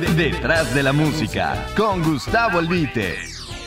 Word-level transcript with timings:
Detrás 0.00 0.74
de 0.74 0.82
la 0.82 0.94
música, 0.94 1.66
con 1.76 2.02
Gustavo 2.02 2.58
Albite. 2.58 3.18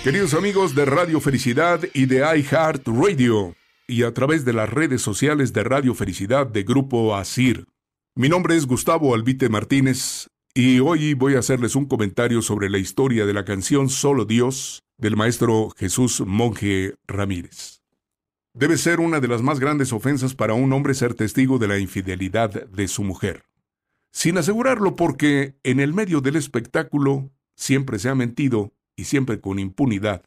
Queridos 0.03 0.33
amigos 0.33 0.73
de 0.73 0.83
Radio 0.85 1.21
Felicidad 1.21 1.81
y 1.93 2.07
de 2.07 2.25
iHeart 2.37 2.87
Radio, 2.87 3.55
y 3.87 4.01
a 4.01 4.15
través 4.15 4.43
de 4.43 4.51
las 4.53 4.67
redes 4.67 5.03
sociales 5.03 5.53
de 5.53 5.63
Radio 5.63 5.93
Felicidad 5.93 6.47
de 6.47 6.63
Grupo 6.63 7.15
ASIR. 7.15 7.67
Mi 8.15 8.29
nombre 8.29 8.57
es 8.57 8.65
Gustavo 8.65 9.13
Albite 9.13 9.47
Martínez, 9.47 10.27
y 10.55 10.79
hoy 10.79 11.13
voy 11.13 11.35
a 11.35 11.39
hacerles 11.39 11.75
un 11.75 11.85
comentario 11.85 12.41
sobre 12.41 12.67
la 12.67 12.79
historia 12.79 13.27
de 13.27 13.33
la 13.33 13.45
canción 13.45 13.89
Solo 13.89 14.25
Dios 14.25 14.81
del 14.97 15.15
maestro 15.15 15.69
Jesús 15.77 16.23
Monje 16.25 16.95
Ramírez. 17.05 17.83
Debe 18.55 18.77
ser 18.77 19.01
una 19.01 19.19
de 19.19 19.27
las 19.27 19.43
más 19.43 19.59
grandes 19.59 19.93
ofensas 19.93 20.33
para 20.33 20.55
un 20.55 20.73
hombre 20.73 20.95
ser 20.95 21.13
testigo 21.13 21.59
de 21.59 21.67
la 21.67 21.77
infidelidad 21.77 22.65
de 22.65 22.87
su 22.87 23.03
mujer. 23.03 23.43
Sin 24.13 24.37
asegurarlo 24.37 24.95
porque 24.95 25.57
en 25.63 25.79
el 25.79 25.93
medio 25.93 26.21
del 26.21 26.35
espectáculo 26.35 27.31
siempre 27.55 27.97
se 27.97 28.09
ha 28.09 28.15
mentido 28.15 28.71
y 28.95 29.05
siempre 29.05 29.41
con 29.41 29.57
impunidad. 29.57 30.23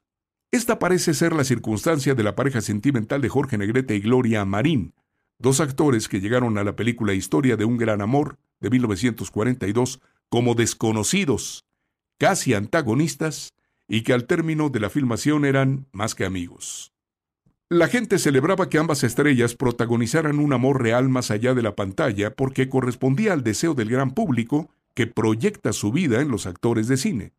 Esta 0.50 0.78
parece 0.78 1.14
ser 1.14 1.33
la 1.33 1.44
circunstancia 1.44 2.14
de 2.14 2.22
la 2.25 2.34
pareja 2.34 2.60
sentimental 2.60 3.22
de 3.22 3.28
Jorge 3.28 3.56
Negrete 3.56 3.94
y 3.94 4.00
Gloria 4.00 4.44
Marín, 4.44 4.94
dos 5.38 5.60
actores 5.60 6.08
que 6.08 6.20
llegaron 6.20 6.58
a 6.58 6.64
la 6.64 6.75
película 6.75 7.14
Historia 7.14 7.56
de 7.56 7.64
un 7.64 7.77
gran 7.77 8.00
amor 8.00 8.38
de 8.60 8.70
1942 8.70 10.00
como 10.28 10.55
desconocidos, 10.55 11.64
casi 12.19 12.55
antagonistas, 12.55 13.55
y 13.88 14.03
que 14.03 14.12
al 14.12 14.27
término 14.27 14.69
de 14.69 14.80
la 14.80 14.91
filmación 14.91 15.44
eran 15.44 15.86
más 15.92 16.16
que 16.16 16.25
amigos. 16.25 16.92
La 17.69 17.89
gente 17.89 18.20
celebraba 18.20 18.69
que 18.69 18.78
ambas 18.78 19.03
estrellas 19.03 19.56
protagonizaran 19.56 20.39
un 20.39 20.53
amor 20.53 20.81
real 20.81 21.09
más 21.09 21.33
allá 21.33 21.53
de 21.53 21.62
la 21.62 21.75
pantalla 21.75 22.33
porque 22.33 22.69
correspondía 22.69 23.33
al 23.33 23.42
deseo 23.42 23.75
del 23.75 23.91
gran 23.91 24.12
público 24.12 24.70
que 24.95 25.09
proyecta 25.09 25.72
su 25.72 25.91
vida 25.91 26.20
en 26.20 26.28
los 26.28 26.47
actores 26.47 26.87
de 26.87 26.97
cine. 26.97 27.33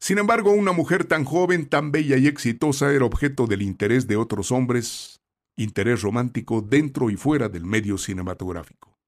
Sin 0.00 0.18
embargo, 0.18 0.50
una 0.50 0.72
mujer 0.72 1.04
tan 1.04 1.24
joven, 1.24 1.68
tan 1.68 1.92
bella 1.92 2.16
y 2.16 2.26
exitosa 2.26 2.92
era 2.92 3.04
objeto 3.04 3.46
del 3.46 3.62
interés 3.62 4.08
de 4.08 4.16
otros 4.16 4.50
hombres, 4.50 5.20
interés 5.56 6.02
romántico 6.02 6.60
dentro 6.60 7.08
y 7.08 7.14
fuera 7.14 7.48
del 7.48 7.64
medio 7.64 7.98
cinematográfico. 7.98 8.98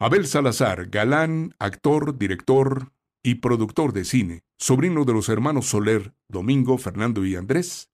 Abel 0.00 0.26
Salazar, 0.26 0.88
galán, 0.90 1.54
actor, 1.60 2.18
director 2.18 2.90
y 3.22 3.36
productor 3.36 3.92
de 3.92 4.04
cine, 4.04 4.42
sobrino 4.58 5.04
de 5.04 5.12
los 5.12 5.28
hermanos 5.28 5.66
Soler, 5.66 6.12
Domingo, 6.26 6.76
Fernando 6.76 7.24
y 7.24 7.36
Andrés, 7.36 7.91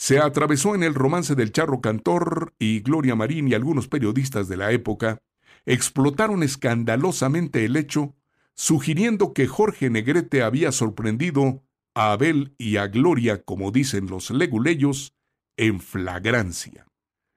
se 0.00 0.18
atravesó 0.18 0.74
en 0.74 0.82
el 0.82 0.94
romance 0.94 1.34
del 1.34 1.52
charro 1.52 1.82
cantor 1.82 2.54
y 2.58 2.80
Gloria 2.80 3.14
Marín 3.16 3.48
y 3.48 3.52
algunos 3.52 3.86
periodistas 3.86 4.48
de 4.48 4.56
la 4.56 4.72
época 4.72 5.20
explotaron 5.66 6.42
escandalosamente 6.42 7.66
el 7.66 7.76
hecho, 7.76 8.16
sugiriendo 8.54 9.34
que 9.34 9.46
Jorge 9.46 9.90
Negrete 9.90 10.42
había 10.42 10.72
sorprendido 10.72 11.62
a 11.94 12.12
Abel 12.12 12.54
y 12.56 12.78
a 12.78 12.86
Gloria, 12.86 13.42
como 13.42 13.72
dicen 13.72 14.06
los 14.06 14.30
leguleyos, 14.30 15.12
en 15.58 15.80
flagrancia. 15.80 16.86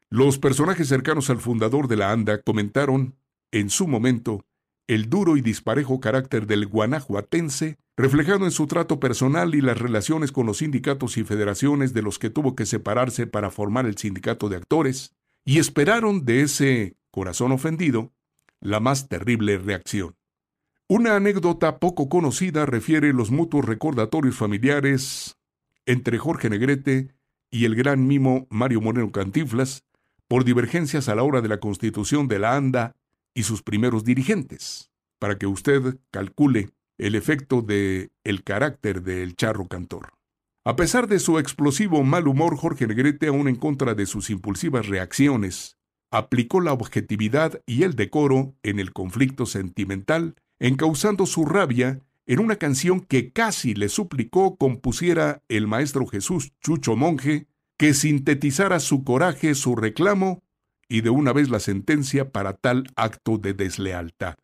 Los 0.10 0.40
personajes 0.40 0.88
cercanos 0.88 1.30
al 1.30 1.40
fundador 1.40 1.90
de 1.90 1.98
la 1.98 2.14
ANDA 2.14 2.44
comentaron, 2.44 3.18
en 3.52 3.70
su 3.70 3.90
momento, 3.90 4.46
el 4.94 5.10
duro 5.10 5.38
y 5.38 5.42
disparejo 5.42 6.00
carácter 6.00 6.46
del 6.46 6.68
guanajuatense, 6.68 7.78
reflejado 7.98 8.46
en 8.46 8.52
su 8.52 8.68
trato 8.68 9.00
personal 9.00 9.56
y 9.56 9.62
las 9.62 9.80
relaciones 9.80 10.32
con 10.32 10.46
los 10.46 10.58
sindicatos 10.58 11.18
y 11.18 11.24
federaciones 11.24 11.94
de 11.94 12.02
los 12.02 12.20
que 12.20 12.30
tuvo 12.30 12.56
que 12.56 12.66
separarse 12.66 13.26
para 13.26 13.50
formar 13.50 13.86
el 13.86 13.98
sindicato 13.98 14.50
de 14.50 14.58
actores, 14.58 15.16
y 15.46 15.60
esperaron 15.60 16.26
de 16.26 16.42
ese 16.42 16.96
corazón 17.12 17.52
ofendido 17.52 18.14
la 18.62 18.80
más 18.80 19.10
terrible 19.10 19.58
reacción. 19.58 20.16
Una 20.88 21.16
anécdota 21.16 21.80
poco 21.80 22.08
conocida 22.08 22.66
refiere 22.66 23.14
los 23.14 23.32
mutuos 23.32 23.66
recordatorios 23.66 24.36
familiares 24.36 25.38
entre 25.86 26.18
Jorge 26.18 26.50
Negrete 26.50 27.16
y 27.50 27.66
el 27.66 27.76
gran 27.76 28.08
mimo 28.08 28.48
Mario 28.50 28.80
Moreno 28.80 29.12
Cantinflas 29.12 29.86
por 30.28 30.46
divergencias 30.46 31.10
a 31.10 31.16
la 31.16 31.24
hora 31.24 31.42
de 31.42 31.50
la 31.50 31.60
constitución 31.60 32.28
de 32.28 32.40
la 32.40 32.56
ANDA 32.56 32.96
y 33.34 33.44
sus 33.44 33.64
primeros 33.64 34.04
dirigentes, 34.04 34.92
para 35.20 35.38
que 35.38 35.48
usted 35.48 35.98
calcule 36.12 36.70
el 36.98 37.16
efecto 37.16 37.62
de 37.62 38.12
el 38.24 38.44
carácter 38.44 39.04
del 39.04 39.36
charro 39.36 39.68
cantor. 39.68 40.14
A 40.66 40.76
pesar 40.76 41.08
de 41.08 41.20
su 41.20 41.40
explosivo 41.40 42.04
mal 42.04 42.28
humor, 42.28 42.56
Jorge 42.56 42.88
Negrete, 42.88 43.28
aún 43.28 43.48
en 43.48 43.56
contra 43.56 43.96
de 43.96 44.06
sus 44.06 44.30
impulsivas 44.30 44.88
reacciones, 44.88 45.78
aplicó 46.10 46.62
la 46.62 46.74
objetividad 46.74 47.62
y 47.66 47.84
el 47.84 47.96
decoro 47.96 48.54
en 48.64 48.80
el 48.80 48.94
conflicto 48.94 49.46
sentimental, 49.46 50.36
encauzando 50.60 51.26
su 51.26 51.46
rabia 51.46 52.00
en 52.26 52.40
una 52.40 52.56
canción 52.56 53.02
que 53.02 53.32
casi 53.34 53.74
le 53.74 53.90
suplicó 53.90 54.56
compusiera 54.56 55.42
el 55.50 55.68
maestro 55.68 56.06
Jesús 56.06 56.54
Chucho 56.62 56.96
Monje, 56.96 57.48
que 57.78 57.94
sintetizara 57.94 58.80
su 58.80 59.04
coraje, 59.04 59.56
su 59.56 59.76
reclamo 59.76 60.44
y 60.94 61.02
de 61.02 61.10
una 61.10 61.34
vez 61.34 61.50
la 61.50 61.60
sentencia 61.60 62.32
para 62.32 62.54
tal 62.54 62.84
acto 62.96 63.40
de 63.40 63.56
deslealtad. 63.56 64.36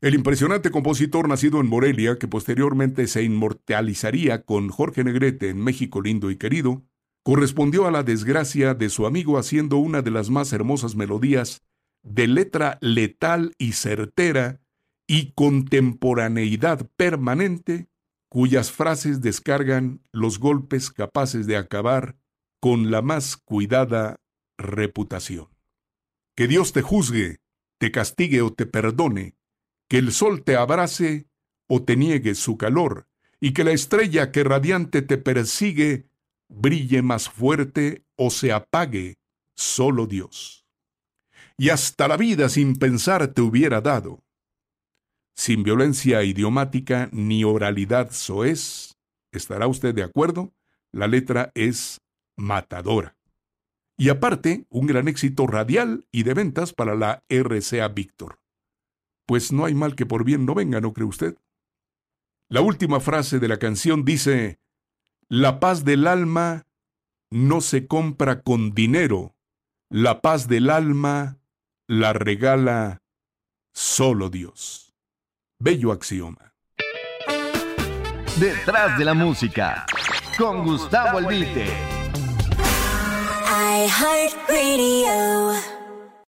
El 0.00 0.16
impresionante 0.16 0.72
compositor 0.72 1.28
nacido 1.28 1.60
en 1.60 1.68
Morelia, 1.68 2.18
que 2.18 2.26
posteriormente 2.26 3.06
se 3.06 3.22
inmortalizaría 3.22 4.42
con 4.42 4.70
Jorge 4.70 5.04
Negrete 5.04 5.50
en 5.50 5.62
México 5.62 6.02
lindo 6.02 6.32
y 6.32 6.36
querido, 6.36 6.82
correspondió 7.22 7.86
a 7.86 7.92
la 7.92 8.02
desgracia 8.02 8.74
de 8.74 8.90
su 8.90 9.06
amigo 9.06 9.38
haciendo 9.38 9.76
una 9.76 10.02
de 10.02 10.10
las 10.10 10.30
más 10.30 10.52
hermosas 10.52 10.96
melodías 10.96 11.62
de 12.02 12.26
letra 12.26 12.78
letal 12.80 13.54
y 13.56 13.74
certera 13.74 14.60
y 15.06 15.30
contemporaneidad 15.30 16.90
permanente, 16.96 17.86
cuyas 18.28 18.72
frases 18.72 19.20
descargan 19.20 20.00
los 20.10 20.40
golpes 20.40 20.90
capaces 20.90 21.46
de 21.46 21.56
acabar 21.56 22.16
con 22.58 22.90
la 22.90 23.00
más 23.00 23.36
cuidada 23.36 24.18
reputación. 24.58 25.48
Que 26.36 26.48
Dios 26.48 26.72
te 26.72 26.82
juzgue, 26.82 27.40
te 27.78 27.90
castigue 27.90 28.42
o 28.42 28.52
te 28.52 28.66
perdone, 28.66 29.36
que 29.88 29.98
el 29.98 30.12
sol 30.12 30.42
te 30.44 30.56
abrace 30.56 31.28
o 31.66 31.82
te 31.82 31.96
niegue 31.96 32.34
su 32.34 32.56
calor, 32.56 33.08
y 33.40 33.52
que 33.52 33.64
la 33.64 33.72
estrella 33.72 34.30
que 34.30 34.44
radiante 34.44 35.02
te 35.02 35.18
persigue 35.18 36.08
brille 36.48 37.02
más 37.02 37.28
fuerte 37.28 38.04
o 38.16 38.30
se 38.30 38.52
apague 38.52 39.18
solo 39.54 40.06
Dios. 40.06 40.66
Y 41.56 41.70
hasta 41.70 42.08
la 42.08 42.16
vida 42.16 42.48
sin 42.48 42.76
pensar 42.76 43.28
te 43.28 43.42
hubiera 43.42 43.80
dado. 43.80 44.22
Sin 45.34 45.62
violencia 45.62 46.22
idiomática 46.22 47.08
ni 47.12 47.44
oralidad 47.44 48.10
soez, 48.12 48.96
¿estará 49.32 49.66
usted 49.66 49.94
de 49.94 50.02
acuerdo? 50.02 50.52
La 50.92 51.06
letra 51.06 51.52
es 51.54 52.00
matadora. 52.36 53.16
Y 53.96 54.08
aparte, 54.08 54.66
un 54.70 54.86
gran 54.86 55.08
éxito 55.08 55.46
radial 55.46 56.06
y 56.10 56.22
de 56.22 56.34
ventas 56.34 56.72
para 56.72 56.94
la 56.94 57.24
RCA 57.28 57.88
Víctor. 57.88 58.40
Pues 59.26 59.52
no 59.52 59.64
hay 59.64 59.74
mal 59.74 59.94
que 59.94 60.06
por 60.06 60.24
bien 60.24 60.46
no 60.46 60.54
venga, 60.54 60.80
¿no 60.80 60.92
cree 60.92 61.06
usted? 61.06 61.36
La 62.48 62.60
última 62.60 63.00
frase 63.00 63.38
de 63.38 63.48
la 63.48 63.58
canción 63.58 64.04
dice, 64.04 64.58
La 65.28 65.60
paz 65.60 65.84
del 65.84 66.06
alma 66.06 66.66
no 67.30 67.60
se 67.60 67.86
compra 67.86 68.42
con 68.42 68.72
dinero, 68.72 69.34
la 69.88 70.20
paz 70.20 70.48
del 70.48 70.70
alma 70.70 71.38
la 71.86 72.12
regala 72.12 73.02
solo 73.72 74.30
Dios. 74.30 74.94
Bello 75.58 75.92
axioma. 75.92 76.54
Detrás 78.38 78.98
de 78.98 79.04
la 79.04 79.14
música, 79.14 79.84
con 80.38 80.64
Gustavo 80.64 81.18
Albite. 81.18 81.91
iHeartRadio. 83.72 85.71